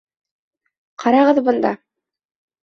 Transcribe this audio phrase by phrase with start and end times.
[1.03, 1.73] Ҡарағыҙ бында!